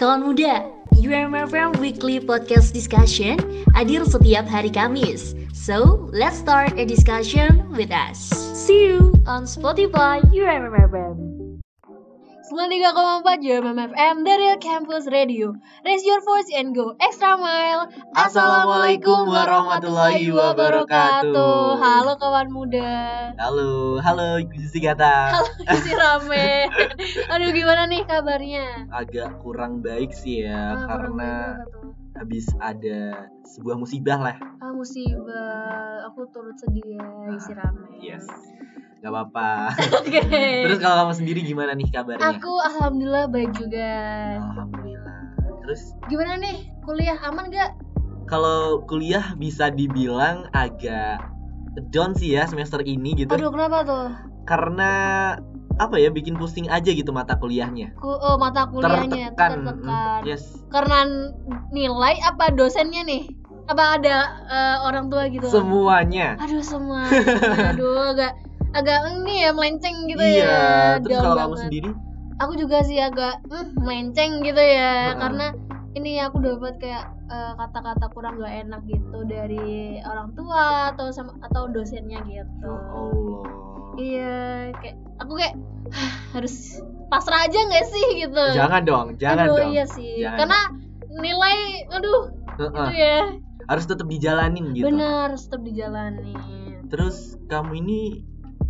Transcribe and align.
Kawan 0.00 0.24
muda, 0.24 0.64
UMFM 0.96 1.76
Weekly 1.76 2.24
Podcast 2.24 2.72
Discussion 2.72 3.36
hadir 3.76 4.00
setiap 4.08 4.48
hari 4.48 4.72
Kamis. 4.72 5.36
So, 5.52 6.08
let's 6.08 6.40
start 6.40 6.72
a 6.80 6.88
discussion 6.88 7.68
with 7.76 7.92
us. 7.92 8.16
See 8.56 8.96
you 8.96 9.12
on 9.28 9.44
Spotify 9.44 10.24
UMFM. 10.32 11.09
93,4 12.50 13.46
JMM 13.46 14.26
dari 14.26 14.50
Campus 14.58 15.06
Radio. 15.06 15.54
Raise 15.86 16.02
your 16.02 16.18
voice 16.18 16.50
and 16.50 16.74
go 16.74 16.98
extra 16.98 17.38
mile. 17.38 17.86
Assalamualaikum 18.10 19.22
warahmatullahi 19.30 20.34
wabarakatuh. 20.34 21.78
Halo 21.78 22.18
kawan 22.18 22.50
muda. 22.50 23.30
Halo, 23.38 24.02
halo 24.02 24.42
Gusti 24.50 24.82
Gata. 24.82 25.30
Halo 25.30 25.46
isi 25.62 25.94
rame. 25.94 26.66
Aduh 27.38 27.54
gimana 27.54 27.86
nih 27.86 28.02
kabarnya? 28.02 28.90
Agak 28.90 29.38
kurang 29.38 29.78
baik 29.78 30.10
sih 30.10 30.42
ya 30.42 30.74
Ah, 30.74 30.90
karena 30.90 31.30
habis 32.18 32.50
ada 32.58 33.30
sebuah 33.46 33.78
musibah 33.78 34.18
lah. 34.18 34.36
Ah 34.58 34.74
musibah. 34.74 36.02
Aku 36.10 36.26
turut 36.34 36.58
sedih 36.58 36.98
ya 36.98 37.30
isi 37.30 37.54
rame. 37.54 37.94
Yes. 38.02 38.26
Gak 39.00 39.10
apa-apa. 39.10 39.72
Oke. 40.04 40.20
Terus 40.68 40.78
kalau 40.78 41.08
kamu 41.08 41.14
sendiri 41.16 41.40
gimana 41.40 41.72
nih 41.72 41.88
kabarnya? 41.88 42.36
Aku 42.36 42.52
alhamdulillah 42.60 43.26
baik 43.32 43.52
juga. 43.56 43.90
Alhamdulillah. 44.38 45.18
Terus 45.64 45.82
Gimana 46.06 46.36
nih? 46.36 46.56
Kuliah 46.80 47.18
aman 47.20 47.48
gak? 47.48 47.70
kalau 48.30 48.86
kuliah 48.86 49.34
bisa 49.34 49.74
dibilang 49.74 50.46
agak 50.54 51.18
down 51.90 52.14
sih 52.14 52.38
ya 52.38 52.46
semester 52.46 52.78
ini 52.78 53.18
gitu. 53.18 53.34
Aduh 53.34 53.50
kenapa 53.50 53.82
tuh? 53.82 54.06
Karena 54.46 54.90
apa 55.82 55.98
ya 55.98 56.14
bikin 56.14 56.38
pusing 56.38 56.70
aja 56.70 56.94
gitu 56.94 57.10
mata 57.10 57.34
kuliahnya. 57.34 57.90
Ku, 57.98 58.06
oh, 58.06 58.38
mata 58.38 58.70
kuliahnya 58.70 59.34
Tertekan. 59.34 59.66
tertekan. 59.66 60.20
Mm, 60.22 60.28
Yes. 60.30 60.62
Karena 60.70 60.98
nilai 61.74 62.22
apa 62.22 62.54
dosennya 62.54 63.02
nih? 63.02 63.34
Apa 63.66 63.98
ada 63.98 64.16
eh, 64.46 64.76
orang 64.86 65.10
tua 65.10 65.26
gitu? 65.26 65.50
Semuanya. 65.50 66.38
Aduh 66.38 66.62
semua. 66.62 67.10
Aduh 67.74 68.14
agak 68.14 68.38
agak 68.70 68.98
ini 69.10 69.34
ya 69.46 69.50
melenceng 69.50 69.96
gitu 70.06 70.22
iya. 70.22 70.44
ya. 70.46 70.58
Terus 71.02 71.16
Down 71.18 71.24
kalau 71.24 71.36
kamu 71.38 71.56
sendiri? 71.66 71.90
Aku 72.40 72.52
juga 72.56 72.78
sih 72.86 72.96
agak 72.96 73.44
hmm, 73.46 73.76
melenceng 73.82 74.40
gitu 74.40 74.62
ya. 74.62 75.12
Heeh. 75.12 75.18
Karena 75.18 75.46
ini 75.98 76.22
aku 76.22 76.38
dapat 76.38 76.78
kayak 76.78 77.04
eh, 77.28 77.52
kata-kata 77.58 78.06
kurang 78.14 78.38
gak 78.38 78.54
enak 78.66 78.82
gitu 78.86 79.18
dari 79.26 79.98
orang 80.06 80.30
tua 80.38 80.94
atau 80.94 81.10
sama 81.10 81.34
atau 81.42 81.66
dosennya 81.68 82.22
gitu. 82.24 82.70
Ya 82.70 82.78
Allah. 82.94 83.42
Iya, 84.00 84.38
kayak 84.78 84.96
aku 85.18 85.32
kayak 85.34 85.54
"Hah, 85.90 86.14
harus 86.38 86.78
pasrah 87.10 87.42
aja 87.42 87.58
nggak 87.58 87.86
sih 87.90 88.06
gitu. 88.22 88.44
Jangan 88.54 88.82
dong, 88.86 89.06
jangan 89.18 89.50
aduh, 89.50 89.58
dong. 89.58 89.70
iya 89.74 89.84
sih. 89.84 90.22
Jangan. 90.22 90.38
Karena 90.46 90.60
nilai 91.10 91.56
aduh 91.90 92.22
Heeh. 92.56 92.70
itu 92.70 92.92
ya. 92.94 93.18
Harus 93.66 93.84
tetap 93.90 94.06
dijalanin 94.06 94.66
gitu. 94.78 94.86
Benar, 94.86 95.34
harus 95.34 95.42
tetap 95.50 95.62
dijalani. 95.66 96.34
Terus 96.90 97.34
kamu 97.50 97.82
ini 97.82 98.00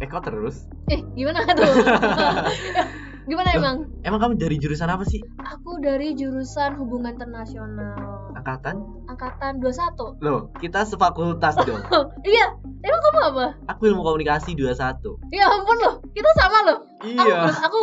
Eko 0.01 0.19
terus? 0.25 0.65
Eh, 0.89 1.05
gimana 1.13 1.45
tuh? 1.45 1.69
gimana 3.31 3.49
Loh. 3.53 3.61
emang? 3.61 3.77
Emang 4.01 4.19
kamu 4.19 4.35
dari 4.41 4.57
jurusan 4.57 4.89
apa 4.89 5.05
sih? 5.05 5.21
Aku 5.37 5.77
dari 5.79 6.17
jurusan 6.17 6.81
hubungan 6.81 7.15
internasional. 7.15 8.33
Angkatan? 8.33 8.81
Angkatan 9.07 9.61
21. 9.61 10.25
Loh, 10.25 10.49
kita 10.57 10.89
sefakultas 10.89 11.53
dong. 11.69 11.85
iya, 12.25 12.49
emang 12.81 13.01
kamu 13.03 13.19
apa? 13.29 13.47
Aku 13.69 13.87
ilmu 13.87 14.01
komunikasi 14.01 14.57
21. 14.57 15.21
Ya 15.29 15.45
ampun 15.47 15.77
loh, 15.79 16.01
kita 16.17 16.31
sama 16.33 16.59
loh. 16.65 16.79
Iya. 17.05 17.53
Aku, 17.61 17.61
aku 17.61 17.81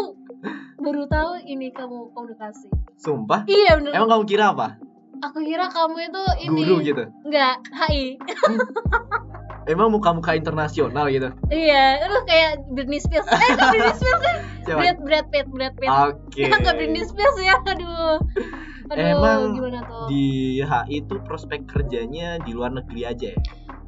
baru 0.82 1.06
tahu 1.06 1.38
ini 1.46 1.70
kamu 1.70 2.18
komunikasi. 2.18 2.74
Sumpah? 2.98 3.46
Iya 3.46 3.78
bener. 3.78 3.94
Emang 3.94 4.10
kamu 4.10 4.24
kira 4.26 4.58
apa? 4.58 4.82
Aku 5.18 5.42
kira 5.42 5.70
kamu 5.70 5.98
itu 6.10 6.24
ini. 6.46 6.62
Guru 6.66 6.76
gitu. 6.82 7.04
Enggak, 7.26 7.62
HI. 7.74 8.18
Emang 9.68 9.92
muka-muka 9.92 10.32
internasional 10.32 11.12
gitu. 11.12 11.28
Iya, 11.52 12.08
lu 12.08 12.24
kayak 12.24 12.72
Britney 12.72 13.04
Spears. 13.04 13.28
Eh, 13.28 13.52
kok 13.60 13.68
Britney 13.76 13.96
Spears 14.00 14.20
sih? 14.24 14.36
Siapa? 14.64 14.80
Brad, 14.80 14.98
Brad 15.04 15.26
Pitt, 15.28 15.48
Brad 15.52 15.76
Pitt. 15.76 15.92
Oke. 15.92 16.40
Ya, 16.40 16.56
nggak 16.64 16.76
Britney 16.80 17.04
Spears 17.04 17.38
ya, 17.44 17.56
aduh. 17.68 18.16
Aduh, 18.88 19.04
Emang 19.04 19.52
gimana 19.52 19.84
tuh? 19.84 20.08
Di 20.08 20.26
HI 20.64 21.04
itu 21.04 21.20
prospek 21.28 21.68
kerjanya 21.68 22.40
di 22.40 22.56
luar 22.56 22.72
negeri 22.72 23.04
aja 23.04 23.28
ya? 23.36 23.40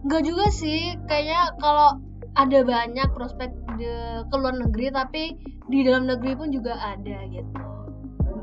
Enggak 0.04 0.22
juga 0.28 0.46
sih, 0.52 1.00
kayaknya 1.08 1.56
kalau 1.64 1.96
ada 2.36 2.60
banyak 2.68 3.08
prospek 3.16 3.52
de, 3.80 4.28
ke 4.28 4.36
luar 4.36 4.60
negeri, 4.60 4.92
tapi 4.92 5.24
di 5.72 5.80
dalam 5.88 6.12
negeri 6.12 6.36
pun 6.36 6.52
juga 6.52 6.76
ada 6.76 7.24
gitu. 7.32 7.56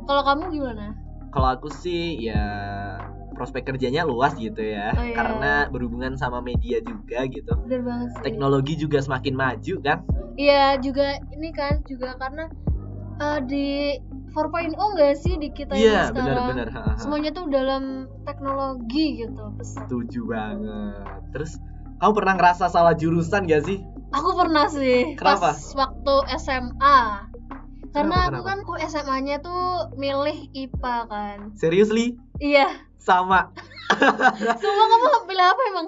Kalau 0.08 0.22
kamu 0.24 0.44
gimana? 0.56 0.96
Kalau 1.36 1.48
aku 1.52 1.68
sih 1.68 2.16
ya 2.24 2.40
prospek 3.36 3.68
kerjanya 3.68 4.02
luas 4.02 4.32
gitu 4.34 4.58
ya. 4.58 4.96
Oh, 4.96 5.04
iya. 5.04 5.14
Karena 5.14 5.52
berhubungan 5.68 6.16
sama 6.16 6.40
media 6.40 6.80
juga 6.80 7.28
gitu. 7.28 7.52
Bener 7.68 7.84
banget 7.84 8.08
sih. 8.16 8.22
Teknologi 8.24 8.74
juga 8.74 8.98
semakin 8.98 9.34
maju 9.36 9.74
kan? 9.84 9.98
Iya, 10.34 10.80
juga 10.80 11.06
ini 11.30 11.52
kan 11.52 11.84
juga 11.84 12.16
karena 12.16 12.44
eh, 13.16 13.40
di 13.44 13.68
4.0 14.32 14.76
enggak 14.76 15.14
sih 15.16 15.40
di 15.40 15.48
kita 15.48 15.72
ini 15.72 15.84
Iya, 15.88 16.12
sekarang? 16.12 16.16
benar-benar. 16.16 16.68
ha, 16.72 16.80
ha. 16.92 16.96
Semuanya 17.00 17.30
tuh 17.32 17.48
dalam 17.48 18.04
teknologi 18.24 19.24
gitu, 19.24 19.52
pesan. 19.56 19.84
Setuju 19.88 20.20
banget. 20.28 21.20
Terus 21.32 21.52
kamu 21.96 22.12
pernah 22.12 22.34
ngerasa 22.36 22.68
salah 22.68 22.92
jurusan 22.92 23.48
gak 23.48 23.64
sih? 23.64 23.80
Aku 24.12 24.36
pernah 24.36 24.68
sih 24.68 25.16
Kenapa? 25.16 25.56
pas 25.56 25.60
waktu 25.72 26.14
SMA. 26.36 27.00
Karena 27.96 28.12
Kenapa, 28.12 28.28
aku 28.28 28.28
kenapa? 28.36 28.44
kan 28.44 28.58
aku 28.60 28.74
SMA-nya 28.84 29.36
tuh 29.40 29.62
milih 29.96 30.38
IPA 30.52 30.96
kan. 31.08 31.38
Seriously? 31.56 32.20
Iya. 32.36 32.68
Sama. 33.00 33.48
Semua 34.60 34.84
kamu 34.86 35.06
pilih 35.24 35.46
apa 35.46 35.62
emang? 35.72 35.86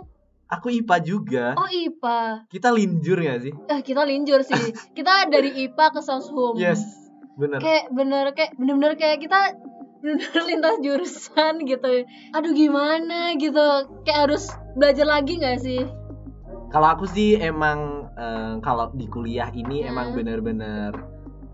Aku 0.48 0.72
IPA 0.72 0.96
juga. 1.04 1.44
Oh 1.54 1.68
IPA. 1.68 2.48
Kita 2.48 2.72
linjur 2.72 3.20
gak 3.20 3.40
sih? 3.44 3.52
Eh 3.68 3.80
kita 3.84 4.08
linjur 4.08 4.40
sih. 4.40 4.72
Kita 4.96 5.28
dari 5.28 5.52
IPA 5.68 5.86
ke 5.92 6.00
Soshum. 6.00 6.56
Yes. 6.56 6.80
Bener. 7.36 7.60
Kayak 7.60 7.92
bener 7.92 8.24
kayak 8.32 8.56
bener-bener 8.56 8.96
kayak 8.96 9.20
kita 9.20 9.40
bener 10.00 10.32
lintas 10.42 10.76
jurusan 10.80 11.54
gitu. 11.62 12.08
Aduh 12.32 12.50
gimana 12.50 13.36
gitu. 13.36 13.68
Kayak 14.02 14.32
harus 14.32 14.48
belajar 14.72 15.04
lagi 15.04 15.36
nggak 15.36 15.60
sih? 15.60 15.84
Kalau 16.68 16.88
aku 16.88 17.04
sih 17.04 17.36
emang 17.36 18.08
eh, 18.16 18.54
kalau 18.58 18.88
di 18.90 19.04
kuliah 19.06 19.52
ini 19.52 19.84
Hmm. 19.84 19.90
emang 19.92 20.08
bener-bener 20.16 20.96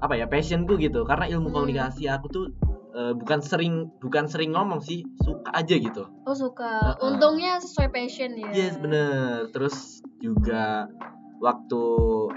apa 0.05 0.21
ya 0.21 0.29
passionku 0.29 0.77
gitu. 0.77 1.09
Karena 1.09 1.25
ilmu 1.25 1.49
Hmm. 1.49 1.57
komunikasi 1.57 2.05
aku 2.13 2.29
tuh 2.29 2.47
eh, 2.95 3.11
bukan 3.11 3.43
sering 3.43 3.91
bukan 3.99 4.31
sering 4.31 4.55
ngomong 4.55 4.79
sih, 4.79 5.03
suka 5.19 5.51
aja 5.51 5.75
gitu. 5.75 6.07
Oh 6.29 6.37
suka. 6.37 6.95
Heeh. 6.95 7.03
Untungnya 7.03 7.59
sesuai 7.59 7.91
passion 7.91 8.39
ya. 8.39 8.55
Yes 8.55 8.79
bener. 8.79 9.51
Terus 9.51 9.99
juga 10.23 10.87
waktu 11.43 11.83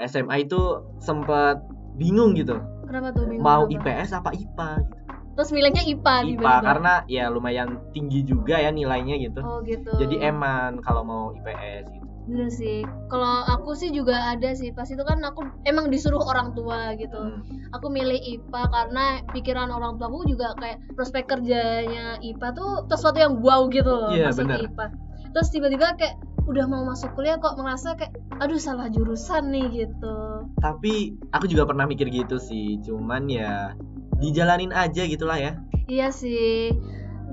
SMA 0.02 0.50
itu 0.50 0.58
sempet 0.98 1.62
bingung 1.94 2.34
gitu. 2.34 2.58
Kenapa 2.90 3.14
tuh 3.14 3.30
bingung? 3.30 3.46
Mau 3.46 3.70
kenapa? 3.70 4.02
IPS 4.02 4.10
apa 4.18 4.30
IPA 4.34 4.70
gitu. 4.82 4.98
Terus 5.38 5.50
milihnya 5.54 5.84
IPA, 5.86 6.16
IPA 6.34 6.54
karena 6.66 6.94
ya 7.06 7.30
lumayan 7.30 7.78
tinggi 7.94 8.26
juga 8.26 8.58
ya 8.58 8.74
nilainya 8.74 9.22
gitu. 9.22 9.46
Oh 9.46 9.62
gitu. 9.62 9.94
Jadi 9.94 10.26
eman 10.26 10.82
kalau 10.82 11.06
mau 11.06 11.30
IPS 11.38 11.86
gitu. 11.94 12.08
Bener 12.28 12.52
sih. 12.52 12.84
Kalau 13.08 13.48
aku 13.48 13.72
sih 13.72 13.90
juga 13.96 14.36
ada 14.36 14.52
sih. 14.52 14.76
Pas 14.76 14.88
itu 14.92 15.00
kan 15.08 15.24
aku 15.24 15.48
emang 15.64 15.88
disuruh 15.88 16.20
orang 16.20 16.52
tua 16.52 16.92
gitu. 17.00 17.16
Hmm. 17.16 17.40
Aku 17.72 17.88
milih 17.88 18.20
IPA 18.20 18.62
karena 18.68 19.06
pikiran 19.32 19.72
orang 19.72 19.96
tua 19.96 20.12
aku 20.12 20.28
juga 20.28 20.52
kayak 20.60 20.84
prospek 21.00 21.24
kerjanya 21.32 22.20
IPA 22.20 22.48
tuh 22.52 22.84
sesuatu 22.92 23.18
yang 23.24 23.40
wow 23.40 23.72
gitu 23.72 23.88
loh 23.88 24.12
Iya, 24.12 24.36
masuk 24.36 24.44
bener. 24.44 24.68
IPA. 24.68 24.86
Terus 25.32 25.48
tiba-tiba 25.56 25.88
kayak 25.96 26.16
udah 26.48 26.66
mau 26.68 26.84
masuk 26.88 27.12
kuliah 27.16 27.36
kok 27.40 27.60
merasa 27.60 27.96
kayak 27.96 28.16
aduh 28.44 28.60
salah 28.60 28.92
jurusan 28.92 29.52
nih 29.52 29.88
gitu. 29.88 30.16
Tapi 30.60 31.16
aku 31.32 31.48
juga 31.48 31.64
pernah 31.64 31.88
mikir 31.88 32.12
gitu 32.12 32.36
sih. 32.44 32.80
Cuman 32.84 33.32
ya 33.32 33.72
dijalanin 34.20 34.76
aja 34.76 35.08
gitulah 35.08 35.40
ya. 35.40 35.56
Iya 35.88 36.12
sih. 36.12 36.76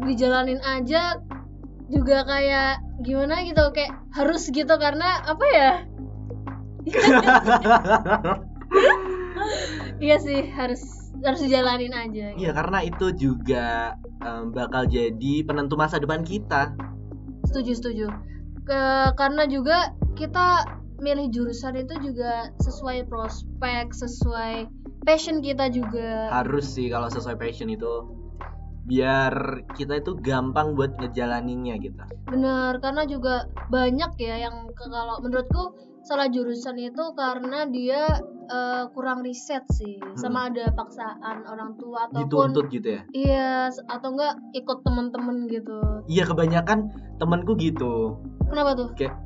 Dijalanin 0.07 0.63
aja 0.63 1.19
juga 1.91 2.23
kayak 2.27 2.84
gimana 3.03 3.43
gitu 3.43 3.65
kayak 3.75 3.93
harus 4.15 4.47
gitu 4.51 4.75
karena 4.79 5.23
apa 5.27 5.47
ya? 5.51 5.71
Iya 10.01 10.17
sih 10.21 10.41
harus 10.53 10.83
harus 11.25 11.41
dijalanin 11.47 11.95
aja. 11.95 12.35
Iya 12.37 12.51
karena 12.53 12.79
itu 12.85 13.07
juga 13.17 13.97
em, 14.21 14.53
bakal 14.53 14.85
jadi 14.91 15.45
penentu 15.47 15.79
masa 15.79 15.97
depan 16.03 16.27
kita. 16.27 16.75
Setuju 17.49 17.73
setuju. 17.79 18.07
Ke, 18.65 19.13
karena 19.15 19.45
juga 19.49 19.93
kita 20.17 20.65
milih 21.01 21.29
jurusan 21.31 21.77
itu 21.77 21.95
juga 22.01 22.53
sesuai 22.61 23.07
prospek, 23.09 23.93
sesuai 23.93 24.69
passion 25.05 25.45
kita 25.45 25.69
juga. 25.69 26.33
Harus 26.33 26.73
sih 26.73 26.89
kalau 26.89 27.13
sesuai 27.13 27.37
passion 27.37 27.69
itu 27.69 28.09
biar 28.85 29.33
kita 29.73 29.99
itu 29.99 30.13
gampang 30.21 30.77
buat 30.77 31.01
ngejalaninnya 31.01 31.81
gitu. 31.81 31.97
Bener, 32.29 32.77
karena 32.85 33.09
juga 33.09 33.49
banyak 33.73 34.13
ya 34.21 34.49
yang 34.49 34.69
kalau 34.77 35.17
menurutku 35.25 35.73
salah 36.05 36.29
jurusan 36.29 36.77
itu 36.77 37.05
karena 37.17 37.65
dia 37.65 38.21
eh, 38.45 38.85
kurang 38.93 39.25
riset 39.25 39.65
sih 39.73 39.97
sama 40.21 40.53
ada 40.53 40.69
paksaan 40.77 41.49
orang 41.49 41.81
tua 41.81 42.13
ataupun 42.13 42.29
Dituntut 42.53 42.67
gitu 42.69 42.89
ya. 42.93 43.03
iya 43.17 43.51
atau 43.89 44.13
enggak 44.13 44.37
ikut 44.53 44.85
temen-temen 44.85 45.49
gitu 45.49 45.81
Iya 46.05 46.29
kebanyakan 46.29 46.93
temanku 47.17 47.57
gitu. 47.57 48.21
kenapa 48.53 48.77
tuh 48.77 48.93
Kayak 49.01 49.17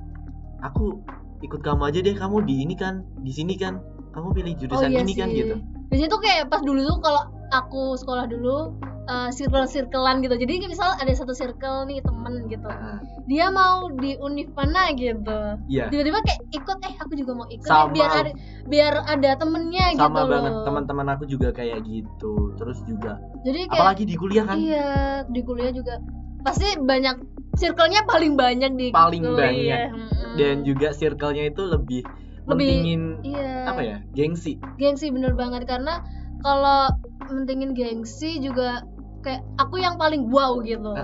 aku 0.62 1.02
ikut 1.43 1.58
kamu 1.66 1.82
aja 1.90 1.99
deh, 1.99 2.14
kamu 2.14 2.46
di 2.46 2.62
ini 2.62 2.75
kan, 2.78 3.02
di 3.22 3.34
sini 3.34 3.58
kan. 3.58 3.82
Kamu 4.14 4.31
pilih 4.31 4.54
jurusan 4.54 4.90
ini 4.94 5.14
kan 5.19 5.31
gitu. 5.31 5.58
Biasanya 5.90 6.08
tuh 6.14 6.20
kayak 6.22 6.46
pas 6.46 6.62
dulu 6.62 6.78
tuh 6.82 6.99
kalau 7.02 7.22
aku 7.50 7.99
sekolah 7.99 8.31
dulu 8.31 8.75
eh, 9.08 9.31
circle-circlean 9.32 10.20
gitu. 10.20 10.37
Jadi 10.37 10.69
misal 10.69 10.93
ada 10.94 11.08
satu 11.10 11.32
circle 11.32 11.84
nih 11.84 11.99
temen 12.00 12.44
gitu. 12.46 12.69
Nah, 12.69 13.00
Dia 13.25 13.49
mau 13.49 13.88
di 13.90 14.16
univ 14.16 14.52
mana 14.52 14.93
gitu. 14.93 15.56
Iya. 15.66 15.88
Tiba-tiba 15.88 16.20
kayak 16.20 16.40
ikut 16.50 16.78
eh 16.82 16.94
aku 16.96 17.12
juga 17.14 17.32
mau 17.34 17.46
ikut 17.46 17.64
Sama. 17.64 17.93
biar 17.93 18.10
ada 18.14 18.32
biar 18.64 18.94
ada 19.02 19.31
temennya 19.34 19.84
gitu 19.93 20.00
Sama 20.02 20.25
banget 20.25 20.52
teman-teman 20.62 21.06
aku 21.10 21.25
juga 21.25 21.49
kayak 21.50 21.81
gitu. 21.82 22.52
Terus 22.55 22.78
juga 22.84 23.16
Jadi 23.43 23.60
kayak 23.66 23.81
apalagi 23.81 24.05
di 24.05 24.14
kuliah 24.14 24.44
kan. 24.44 24.56
iya 24.56 24.88
di 25.25 25.40
kuliah 25.40 25.72
juga 25.72 26.00
pasti 26.40 26.76
banyak 26.78 27.16
circle-nya 27.54 28.04
paling 28.04 28.32
banyak 28.32 28.72
di 28.76 28.87
Paling 28.90 29.25
kuliah. 29.25 29.37
banyak. 29.37 29.88
Dan 30.37 30.62
juga 30.62 30.93
circle-nya 30.93 31.49
itu 31.49 31.64
lebih 31.64 32.00
Lebih- 32.04 32.49
mentingin 32.49 33.02
iya. 33.22 33.69
apa 33.69 33.81
ya? 33.82 33.96
Gengsi. 34.12 34.56
gengsi 34.76 35.08
bener 35.08 35.32
banget 35.32 35.64
karena 35.64 36.00
kalau 36.38 36.88
mentingin 37.26 37.75
gengsi 37.75 38.38
juga 38.38 38.81
kayak 39.24 39.42
aku 39.58 39.80
yang 39.80 39.96
paling 39.98 40.26
wow 40.30 40.58
gitu 40.62 40.94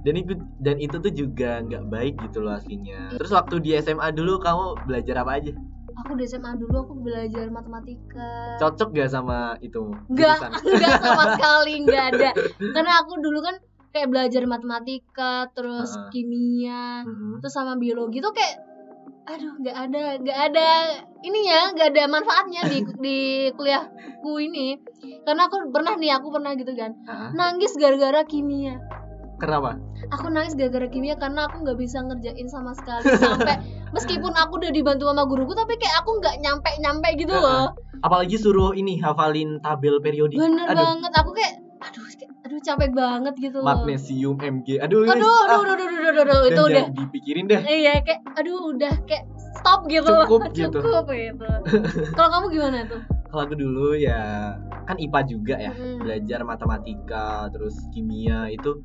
Dan 0.00 0.14
itu 0.16 0.32
dan 0.56 0.80
itu 0.80 0.96
tuh 0.96 1.12
juga 1.12 1.60
nggak 1.60 1.84
baik 1.92 2.14
gitu 2.24 2.40
loh 2.40 2.56
aslinya. 2.56 3.12
Terus 3.20 3.36
waktu 3.36 3.60
di 3.60 3.76
SMA 3.76 4.08
dulu 4.16 4.40
kamu 4.40 4.88
belajar 4.88 5.20
apa 5.20 5.36
aja? 5.36 5.52
aku 6.00 6.12
di 6.16 6.24
SMA 6.24 6.56
dulu 6.56 6.76
aku 6.86 6.94
belajar 7.02 7.46
matematika 7.52 8.56
Cocok 8.56 8.88
gak 8.96 9.10
sama 9.12 9.58
itu? 9.60 9.92
Nggak, 10.08 10.38
nggak 10.80 10.94
sama 11.02 11.24
sekali 11.36 11.74
nggak 11.84 12.04
ada 12.16 12.30
karena 12.74 12.92
aku 13.04 13.20
dulu 13.20 13.38
kan 13.44 13.56
kayak 13.90 14.08
belajar 14.08 14.42
matematika 14.46 15.50
terus 15.50 15.90
Heeh. 15.98 16.08
kimia 16.14 17.02
Mhm. 17.02 17.42
terus 17.42 17.54
sama 17.54 17.74
biologi 17.74 18.22
tuh 18.22 18.30
kayak 18.30 18.69
aduh 19.30 19.52
nggak 19.62 19.76
ada 19.76 20.02
nggak 20.18 20.38
ada 20.50 20.66
ininya 21.22 21.70
nggak 21.78 21.88
ada 21.94 22.02
manfaatnya 22.10 22.60
di 22.66 22.78
di 23.04 23.18
kuliahku 23.54 24.32
ini. 24.42 24.78
Karena 25.22 25.46
aku 25.46 25.70
pernah 25.70 25.94
nih 25.94 26.10
aku 26.18 26.28
pernah 26.34 26.52
gitu 26.58 26.72
kan. 26.74 26.90
Ah, 27.06 27.30
nangis 27.30 27.78
gara-gara 27.78 28.26
kimia. 28.26 28.80
Kenapa? 29.40 29.80
aku 30.10 30.26
nangis 30.32 30.56
gara-gara 30.58 30.88
kimia 30.90 31.14
karena 31.16 31.46
aku 31.46 31.62
nggak 31.62 31.78
bisa 31.78 32.02
ngerjain 32.02 32.48
sama 32.50 32.74
sekali. 32.74 33.04
Sampai 33.14 33.56
meskipun 33.96 34.32
aku 34.34 34.58
udah 34.58 34.72
dibantu 34.74 35.06
sama 35.06 35.24
guruku 35.28 35.52
tapi 35.54 35.78
kayak 35.78 36.02
aku 36.02 36.18
nggak 36.18 36.36
nyampe 36.42 36.70
nyampe 36.82 37.08
gitu 37.20 37.32
loh. 37.32 37.72
Apalagi 38.00 38.36
suruh 38.40 38.72
ini 38.72 38.98
hafalin 38.98 39.60
tabel 39.60 40.00
periodik. 40.00 40.40
bener 40.40 40.66
aduh, 40.72 40.96
banget. 40.96 41.12
Aku 41.20 41.30
kayak 41.36 41.69
aduh 42.50 42.58
aduh 42.58 42.66
capek 42.66 42.90
banget 42.90 43.34
gitu 43.38 43.56
loh 43.62 43.66
magnesium 43.70 44.34
Mg. 44.34 44.68
Aduh, 44.82 45.06
aduh 45.06 45.06
guys. 45.06 45.14
aduh 45.14 45.30
Ah, 45.30 45.46
aduh 45.46 45.70
aduh 45.70 45.86
aduh, 45.86 46.10
aduh, 46.10 46.22
aduh, 46.26 46.40
itu 46.50 46.62
udah 46.66 46.84
dipikirin 46.90 47.44
deh. 47.46 47.60
iya 47.62 48.02
kayak 48.02 48.20
aduh 48.34 48.74
udah 48.74 48.94
kayak 49.06 49.24
stop 49.54 49.86
gitu 49.86 50.10
Cukup 50.26 50.40
gitu. 50.58 50.78
cukup 50.82 51.06
gitu 51.08 51.46
kalau 52.10 52.28
kamu 52.28 52.46
gimana 52.50 52.78
tuh 52.84 53.02
Kalau 53.30 53.46
aku 53.46 53.54
dulu 53.54 53.94
ya 53.94 54.18
kan 54.82 54.98
IPA 54.98 55.20
juga 55.22 55.54
ya, 55.54 55.70
Mm-mm. 55.70 56.02
belajar 56.02 56.42
matematika, 56.42 57.46
terus 57.54 57.78
kimia 57.94 58.50
itu 58.50 58.82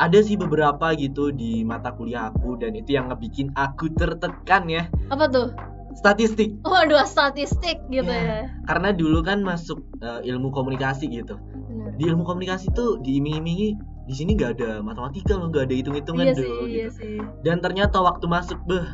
ada 0.00 0.24
sih 0.24 0.40
beberapa 0.40 0.96
gitu 0.96 1.28
di 1.28 1.60
mata 1.62 1.92
kuliah 1.92 2.32
aku 2.32 2.56
dan 2.56 2.72
itu 2.72 2.96
yang 2.96 3.12
ngebikin 3.12 3.52
aku 3.52 3.92
tertekan 3.92 4.64
ya. 4.66 4.88
apa 5.12 5.28
tuh 5.28 5.52
Statistik. 5.94 6.58
waduh 6.62 7.02
statistik 7.04 7.78
gitu 7.88 8.06
Ya. 8.06 8.20
ya, 8.20 8.40
Karena 8.64 8.90
dulu 8.90 9.20
kan 9.20 9.40
masuk 9.40 9.78
eh, 9.98 10.20
ilmu 10.26 10.50
komunikasi 10.50 11.06
gitu. 11.08 11.38
bener 11.38 11.94
Di 11.94 12.04
ilmu 12.06 12.22
komunikasi 12.22 12.68
tuh 12.72 12.98
diiming-imingi 13.00 13.78
di 14.04 14.12
sini 14.12 14.34
nggak 14.34 14.60
ada 14.60 14.70
matematika 14.80 15.32
loh, 15.32 15.48
nggak 15.48 15.64
ada 15.64 15.74
hitung-hitungan 15.74 16.24
iya 16.26 16.34
dulu 16.34 16.44
sih 16.44 16.66
iya 16.68 16.86
gitu. 16.86 16.98
sih 16.98 17.16
Dan 17.40 17.56
ternyata 17.58 17.96
waktu 17.98 18.26
masuk, 18.26 18.60
beh, 18.64 18.84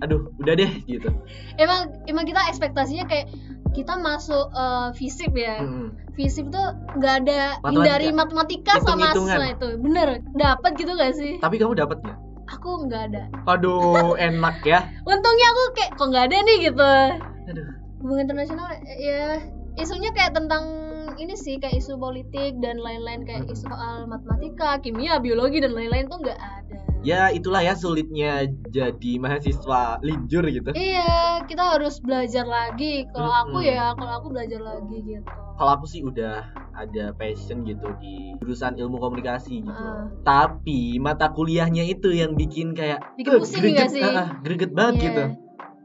aduh, 0.00 0.30
udah 0.38 0.54
deh 0.54 0.72
gitu. 0.84 1.10
emang 1.62 1.90
emang 2.06 2.22
kita 2.22 2.38
ekspektasinya 2.46 3.04
kayak 3.04 3.26
kita 3.70 3.94
masuk 3.96 4.50
eh, 4.52 4.88
fisip 4.94 5.30
ya 5.32 5.58
Mm-mm. 5.58 5.90
fisip 6.14 6.46
tuh 6.48 6.66
nggak 6.94 7.14
ada 7.24 7.40
Matematika. 7.58 7.70
hindari 7.70 8.08
matematika 8.10 8.72
sama 8.82 9.06
itu 9.48 9.68
bener 9.78 10.08
dapat 10.34 10.70
gitu 10.76 10.92
gak 10.92 11.14
sih 11.14 11.38
Tapi 11.38 11.56
kamu 11.56 11.74
dapat 11.74 11.98
nggak? 12.02 12.18
Aku 12.50 12.86
nggak 12.86 13.02
ada 13.14 13.22
Aduh, 13.46 14.18
enak 14.28 14.58
ya. 14.62 14.80
untungnya 15.02 15.46
aku 15.48 15.62
kayak 15.72 15.90
kok 15.94 16.06
nggak 16.06 16.24
ada 16.26 16.36
nih 16.40 16.56
gitu 16.66 16.92
Aduh. 17.46 17.68
hubungan 18.02 18.24
internasional 18.26 18.66
ya 18.96 19.38
isunya 19.74 20.10
kayak 20.10 20.34
tentang 20.34 20.64
ini 21.14 21.36
sih 21.36 21.56
kayak 21.56 21.76
isu 21.76 21.94
politik 21.96 22.56
dan 22.58 22.80
lain-lain 22.80 23.22
kayak 23.22 23.44
isu 23.46 23.64
soal 23.64 24.04
matematika 24.04 24.80
kimia 24.80 25.20
biologi 25.20 25.60
dan 25.60 25.72
lain-lain 25.72 26.08
tuh 26.08 26.20
nggak 26.20 26.36
ada 26.36 26.76
Ya 27.00 27.32
itulah 27.32 27.64
ya 27.64 27.72
sulitnya 27.72 28.44
jadi 28.68 29.12
mahasiswa 29.16 30.04
linjur 30.04 30.44
gitu. 30.52 30.68
iya 30.76 31.40
kita 31.48 31.72
harus 31.72 31.96
belajar 31.96 32.44
lagi 32.44 33.08
kalau 33.08 33.32
aku 33.32 33.64
ya 33.64 33.96
kalau 33.96 34.20
aku 34.20 34.28
belajar 34.28 34.60
lagi 34.60 35.00
gitu 35.08 35.24
Kalau 35.56 35.80
aku 35.80 35.88
sih 35.88 36.04
udah 36.04 36.44
ada 36.72 37.12
passion 37.12 37.62
gitu 37.62 37.90
di 37.98 38.34
jurusan 38.38 38.74
ilmu 38.74 38.96
komunikasi 38.96 39.60
gitu. 39.60 39.86
Ah. 39.86 40.06
Tapi 40.22 40.96
mata 40.96 41.28
kuliahnya 41.28 41.82
itu 41.82 42.10
yang 42.10 42.34
bikin 42.34 42.72
kayak 42.72 43.02
Bikin 43.14 43.32
"Eh, 43.32 43.38
pusing 43.38 43.62
greget, 43.64 43.90
sih?" 43.90 44.02
ah, 44.02 44.38
greget 44.40 44.70
banget 44.70 44.94
Iya. 44.96 45.04
gitu. 45.04 45.24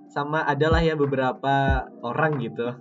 Sama 0.08 0.44
adalah 0.44 0.80
ya 0.80 0.94
beberapa 0.94 1.54
orang 2.00 2.40
gitu. 2.40 2.72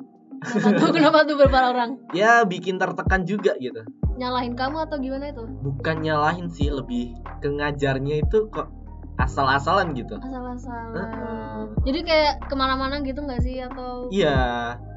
kenapa 0.45 0.77
tuh 0.79 0.91
kenapa 0.93 1.19
tuh 1.25 1.35
beberapa 1.35 1.73
orang 1.73 1.91
Ya 2.13 2.45
bikin 2.45 2.77
tertekan 2.77 3.25
juga 3.25 3.57
gitu. 3.57 3.81
nyalahin 4.15 4.55
kamu 4.55 4.87
atau 4.87 5.01
gimana 5.01 5.27
itu 5.27 5.43
Bukan 5.59 5.97
nyalahin 5.99 6.47
sih, 6.47 6.71
lebih 6.71 7.11
ke 7.41 7.49
ngajarnya 7.49 8.23
itu 8.23 8.47
kok 8.49 8.71
asal-asalan 9.17 9.91
gitu. 9.95 10.15
asal-asalan 10.15 10.95
Heeh. 10.95 11.59
jadi 11.83 12.01
kayak 12.03 12.33
ke 12.47 12.55
mana-mana 12.55 13.01
gitu 13.01 13.19
nggak 13.19 13.41
sih 13.41 13.59
atau 13.59 14.07
Iya, 14.09 14.37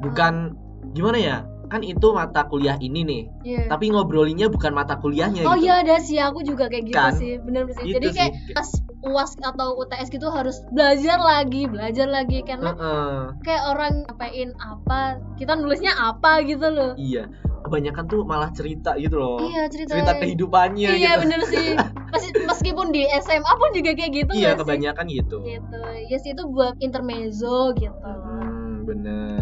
bukan 0.03 0.53
gimana 0.93 1.17
ya? 1.17 1.37
Kan 1.67 1.81
itu 1.81 2.07
mata 2.09 2.43
kuliah 2.43 2.75
ini 2.77 3.01
nih. 3.01 3.23
Iya. 3.43 3.61
Tapi 3.67 3.89
ngobrolinnya 3.89 4.47
bukan 4.47 4.71
mata 4.71 4.95
kuliahnya 4.95 5.43
oh 5.43 5.53
gitu. 5.53 5.63
iya 5.63 5.81
ada 5.81 5.95
sih 5.97 6.15
aku 6.17 6.39
juga 6.41 6.67
kayak 6.67 6.85
gitu 6.85 6.95
Kan? 6.97 7.13
sih 7.13 7.35
bener 7.37 7.67
sih 7.69 7.83
Gitu 7.85 7.95
jadi 7.95 8.07
kayak 8.09 8.33
sih. 8.33 8.53
pas 8.53 8.69
uas 9.03 9.31
atau 9.37 9.75
UTS 9.77 10.07
gitu 10.09 10.27
harus 10.27 10.63
belajar 10.69 11.17
lagi 11.17 11.63
belajar 11.65 12.07
lagi 12.07 12.39
karena 12.41 12.71
Heeh. 12.71 13.15
kayak 13.41 13.63
orang 13.67 13.93
ngapain 14.03 14.49
apa 14.57 14.99
kita 15.35 15.53
nulisnya 15.53 15.93
apa 15.93 16.39
gitu 16.41 16.67
loh 16.67 16.91
Iya, 16.95 17.29
kebanyakan 17.61 18.03
tuh 18.05 18.23
malah 18.23 18.49
cerita 18.49 18.95
gitu 18.95 19.15
loh. 19.15 19.37
iya 19.41 19.67
cerita 19.67 19.91
Cerita 19.93 20.13
kehidupannya 20.17 20.89
iya 20.93 21.13
gitu. 21.13 21.21
bener 21.23 21.41
sih 21.45 21.69
Mes- 22.07 22.35
meskipun 22.47 22.89
di 22.89 23.05
SMA 23.13 23.53
pun 23.53 23.69
juga 23.71 23.91
kayak 23.93 24.11
gitu 24.13 24.31
Iya, 24.33 24.39
nggak 24.45 24.55
sih? 24.55 24.61
kebanyakan 24.65 25.05
gitu. 25.09 25.37
gitu 25.41 25.79
ya 26.05 26.17
sih 26.17 26.31
itu 26.31 26.43
buat 26.47 26.75
intermezzo 26.79 27.71
gitu 27.73 27.95
Hmm, 28.01 28.83
bener. 28.83 29.36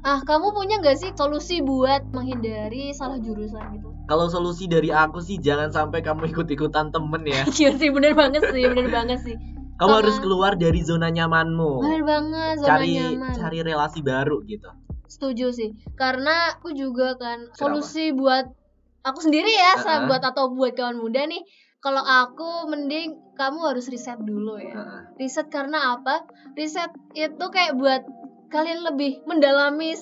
Ah 0.00 0.20
kamu 0.20 0.50
punya 0.50 0.80
nggak 0.80 0.96
sih 0.96 1.10
solusi 1.12 1.60
buat 1.60 2.08
menghindari 2.10 2.90
salah 2.90 3.16
jurusan 3.16 3.60
gitu 3.74 3.92
Kalau 4.04 4.26
solusi 4.26 4.64
dari 4.64 4.88
aku 4.88 5.20
sih 5.20 5.36
jangan 5.38 5.68
sampai 5.68 6.00
kamu 6.00 6.26
ikut-ikutan 6.28 6.88
temen 6.88 7.22
ya. 7.22 7.44
iya 7.60 7.70
sih 7.76 7.88
bener 7.88 8.12
banget 8.12 8.42
sih 8.46 8.64
bener 8.66 8.88
banget 8.96 9.20
sih 9.20 9.36
Kamu 9.76 9.86
Sama- 9.86 9.98
harus 9.98 10.16
keluar 10.18 10.52
dari 10.54 10.80
zona 10.80 11.08
nyamanmu. 11.08 11.72
bener 11.78 12.02
banget 12.02 12.54
zona 12.58 12.68
Cari 12.70 12.88
nyaman 12.94 13.32
cari 13.32 13.58
relasi 13.60 14.00
baru 14.00 14.40
gitu. 14.44 14.68
setuju 15.06 15.46
sih 15.50 15.68
karena 15.94 16.54
aku 16.54 16.70
juga 16.70 17.16
kan 17.16 17.50
solusi 17.52 18.10
buat 18.10 18.46
aku 19.02 19.18
sendiri 19.20 19.50
ya 19.50 19.74
Uh-uh. 19.74 19.82
sahabat 19.82 20.22
atau 20.22 20.48
buat 20.50 20.72
kawan 20.72 20.96
muda 20.96 21.24
nih 21.24 21.42
kalau 21.80 21.98
aku 21.98 22.68
mending 22.68 23.16
kamu 23.34 23.58
harus 23.66 23.88
riset 23.88 24.20
dulu 24.20 24.54
ya 24.54 24.76
riset 25.16 25.48
karena 25.48 25.96
apa 25.96 26.22
riset 26.52 26.88
itu 27.12 27.42
kayak 27.48 27.74
buat 27.74 28.04
kalian 28.50 28.82
lebih 28.84 29.22
mendalami 29.24 29.94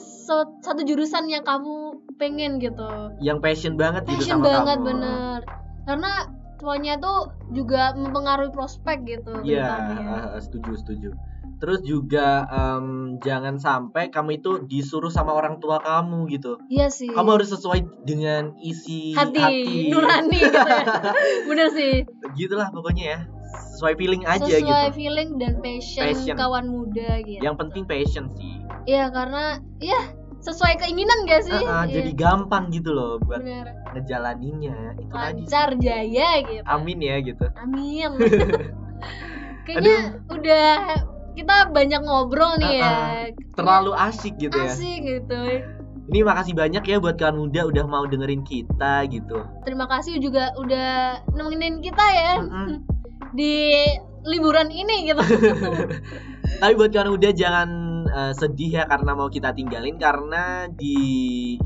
satu 0.59 0.81
jurusan 0.83 1.28
yang 1.28 1.45
kamu 1.45 1.76
pengen 2.17 2.57
gitu 2.59 3.12
Yang 3.21 3.38
passion 3.38 3.75
banget 3.76 4.02
gitu 4.05 4.19
passion 4.19 4.40
sama 4.40 4.49
banget 4.49 4.76
kamu. 4.76 4.87
bener 4.88 5.38
karena 5.85 6.12
semuanya 6.59 6.95
tuh 6.99 7.19
juga 7.49 7.95
mempengaruhi 7.95 8.50
prospek 8.50 9.07
gitu 9.07 9.31
Iya, 9.40 9.69
depannya. 9.69 10.35
eh, 10.35 10.40
setuju 10.43 10.73
setuju. 10.75 11.11
Terus 11.59 11.81
juga 11.83 12.45
em, 12.47 12.87
jangan 13.19 13.57
sampai 13.57 14.11
kamu 14.11 14.38
itu 14.38 14.50
disuruh 14.64 15.09
sama 15.09 15.33
orang 15.33 15.59
tua 15.59 15.78
kamu 15.78 16.26
gitu. 16.28 16.59
iya 16.67 16.87
sih 16.88 17.09
Kamu 17.09 17.35
harus 17.35 17.50
sesuai 17.50 18.02
dengan 18.02 18.52
isi 18.59 19.14
hati, 19.14 19.88
nurani 19.88 20.38
gitu 20.40 20.69
ya 20.69 20.85
bener 21.49 21.69
sih 21.71 21.95
Gitulah 22.35 22.69
pokoknya 22.69 23.05
ya. 23.07 23.21
Sesuai 23.78 23.94
feeling 23.94 24.23
aja 24.26 24.42
sesuai 24.42 24.66
gitu. 24.90 24.97
feeling 24.99 25.30
dan 25.38 25.62
passion, 25.62 26.02
Passion. 26.04 26.35
kawan 26.35 26.66
muda 26.66 27.23
gitu 27.23 27.38
Yang 27.38 27.56
penting 27.56 27.82
passion 27.87 28.25
sih. 28.35 28.58
iya 28.85 29.06
karena 29.08 29.62
iya 29.78 30.00
sesuai 30.38 30.75
keinginan 30.76 31.23
gak 31.25 31.42
sih 31.44 31.50
eh, 31.52 31.62
Iya, 31.62 31.87
Jadi 31.88 32.11
gampang 32.12 32.70
gitu 32.70 32.90
loh 32.90 33.18
buat 33.20 33.38
bener 33.38 33.70
ngejalaninnya. 33.92 34.97
Itu 34.97 35.08
tadi. 35.08 35.47
lancar 35.47 35.68
jaya 35.76 36.30
gitu 36.42 36.62
Amin 36.64 36.99
ya 36.99 37.16
gitu. 37.20 37.47
amin 37.54 38.11
kayaknya 39.66 39.99
udah 40.26 40.70
kita 41.32 41.70
banyak 41.70 42.00
ngobrol 42.02 42.58
nih 42.58 42.82
ya. 42.82 42.94
Terlalu 43.54 43.94
asik 43.94 44.35
gitu 44.37 44.56
ya. 44.56 44.75
Asik 44.75 44.99
gitu. 45.00 45.38
Ini 46.08 46.25
makasih 46.25 46.50
banyak 46.52 46.82
ya 46.82 46.97
buat 46.99 47.14
kawan 47.14 47.37
muda 47.38 47.62
udah 47.62 47.85
mau 47.85 48.02
dengerin 48.02 48.42
kita 48.42 49.06
gitu. 49.06 49.44
Terima 49.62 49.87
kasih 49.87 50.18
juga 50.18 50.50
udah 50.56 50.90
nemenin 51.30 51.78
kita 51.78 52.02
ya 52.02 52.32
Mm-mm. 52.40 52.80
Di 53.35 53.75
liburan 54.28 54.68
ini 54.68 55.08
gitu. 55.08 55.23
Tapi 56.61 56.75
buat 56.75 56.90
kawan 56.90 57.12
muda 57.12 57.30
jangan 57.30 57.68
eh, 58.08 58.32
sedih 58.35 58.82
ya 58.82 58.85
karena 58.88 59.12
mau 59.14 59.28
kita 59.30 59.54
tinggalin 59.54 60.00
karena 60.00 60.66
di 60.73 60.97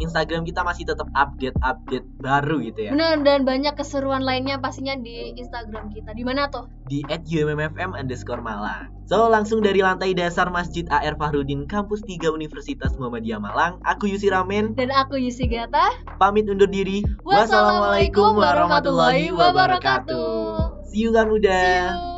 Instagram 0.03 0.45
kita 0.45 0.67
masih 0.67 0.85
tetap 0.85 1.09
update-update 1.15 2.07
baru 2.21 2.61
gitu 2.61 2.81
ya. 2.87 2.91
Bener 2.93 3.23
dan 3.25 3.49
banyak 3.49 3.73
keseruan 3.79 4.27
lainnya 4.27 4.61
pastinya 4.61 4.99
di 4.99 5.33
Instagram 5.39 5.89
kita. 5.95 6.13
Di 6.13 6.25
mana 6.27 6.51
tuh? 6.53 6.69
Di 6.91 7.07
@ummfm 7.09 7.97
underscore 7.97 8.43
Malang. 8.45 8.91
So 9.07 9.29
langsung 9.29 9.61
dari 9.61 9.85
lantai 9.85 10.17
dasar 10.17 10.49
Masjid 10.49 10.89
AR 10.89 11.19
Fahrudin 11.21 11.69
Kampus 11.69 12.01
3 12.07 12.33
Universitas 12.33 12.97
Muhammadiyah 12.97 13.41
Malang, 13.43 13.77
aku 13.85 14.09
Yusi 14.09 14.33
Ramen 14.33 14.73
Dan 14.73 14.89
aku 14.89 15.21
Yusi 15.21 15.53
Gata. 15.53 15.93
pamit 16.17 16.49
undur 16.49 16.71
diri. 16.71 17.05
Wassalamualaikum 17.21 18.39
warahmatullahi 18.41 19.29
wabarakatuh. 19.35 20.32
See 20.93 21.01
you 21.01 21.13
muda. 21.27 21.59
See 21.59 21.75
you. 21.75 22.12